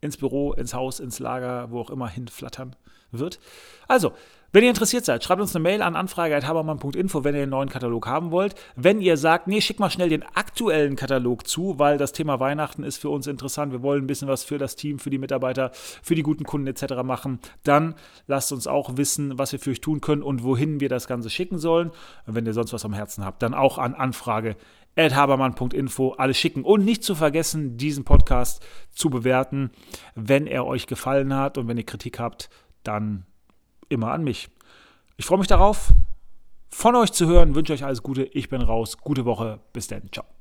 ins 0.00 0.16
Büro, 0.16 0.54
ins 0.54 0.74
Haus, 0.74 0.98
ins 0.98 1.20
Lager, 1.20 1.70
wo 1.70 1.78
auch 1.80 1.90
immer 1.90 2.08
hinflattern 2.08 2.74
wird. 3.12 3.38
Also, 3.86 4.12
wenn 4.50 4.64
ihr 4.64 4.70
interessiert 4.70 5.04
seid, 5.04 5.22
schreibt 5.22 5.42
uns 5.42 5.54
eine 5.54 5.62
Mail 5.62 5.82
an 5.82 5.94
anfrage.habermann.info, 5.94 7.22
wenn 7.22 7.34
ihr 7.34 7.42
den 7.42 7.50
neuen 7.50 7.68
Katalog 7.68 8.06
haben 8.06 8.30
wollt. 8.30 8.54
Wenn 8.76 9.02
ihr 9.02 9.18
sagt, 9.18 9.46
nee, 9.46 9.60
schick 9.60 9.78
mal 9.78 9.90
schnell 9.90 10.08
den 10.08 10.22
aktuellen 10.22 10.96
Katalog 10.96 11.46
zu, 11.46 11.78
weil 11.78 11.98
das 11.98 12.12
Thema 12.12 12.40
Weihnachten 12.40 12.82
ist 12.82 12.96
für 12.96 13.10
uns 13.10 13.26
interessant, 13.26 13.72
wir 13.72 13.82
wollen 13.82 14.04
ein 14.04 14.06
bisschen 14.06 14.26
was 14.26 14.44
für 14.44 14.56
das 14.56 14.74
Team, 14.74 14.98
für 14.98 15.10
die 15.10 15.18
Mitarbeiter, 15.18 15.70
für 15.74 16.14
die 16.14 16.22
guten 16.22 16.44
Kunden 16.44 16.66
etc. 16.66 17.02
machen, 17.04 17.40
dann 17.62 17.94
lasst 18.26 18.50
uns 18.50 18.66
auch 18.66 18.96
wissen, 18.96 19.38
was 19.38 19.52
wir 19.52 19.58
für 19.58 19.68
euch 19.70 19.82
tun 19.82 20.00
können 20.00 20.22
und 20.22 20.42
wohin 20.42 20.80
wir 20.80 20.88
das 20.88 21.06
Ganze 21.06 21.28
schicken 21.28 21.58
sollen. 21.58 21.90
Und 22.26 22.34
wenn 22.34 22.46
ihr 22.46 22.54
sonst 22.54 22.72
was 22.72 22.86
am 22.86 22.94
Herzen 22.94 23.26
habt, 23.26 23.42
dann 23.42 23.52
auch 23.52 23.76
an 23.76 23.92
anfrage.habermann.info 23.92 26.12
alles 26.12 26.38
schicken. 26.38 26.64
Und 26.64 26.86
nicht 26.86 27.04
zu 27.04 27.14
vergessen, 27.14 27.76
diesen 27.76 28.04
Podcast 28.04 28.64
zu 28.92 29.10
bewerten, 29.10 29.72
wenn 30.14 30.46
er 30.46 30.64
euch 30.64 30.86
gefallen 30.86 31.34
hat 31.34 31.58
und 31.58 31.68
wenn 31.68 31.76
ihr 31.76 31.84
Kritik 31.84 32.18
habt, 32.18 32.48
dann 32.82 33.26
immer 33.88 34.12
an 34.12 34.24
mich. 34.24 34.48
Ich 35.16 35.26
freue 35.26 35.38
mich 35.38 35.48
darauf, 35.48 35.92
von 36.68 36.94
euch 36.94 37.12
zu 37.12 37.26
hören, 37.26 37.54
wünsche 37.54 37.72
euch 37.72 37.84
alles 37.84 38.02
Gute. 38.02 38.24
Ich 38.24 38.48
bin 38.48 38.62
raus. 38.62 38.98
Gute 38.98 39.24
Woche. 39.24 39.60
Bis 39.72 39.88
dann. 39.88 40.10
Ciao. 40.12 40.37